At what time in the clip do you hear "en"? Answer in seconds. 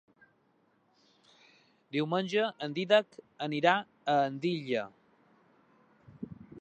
2.67-2.73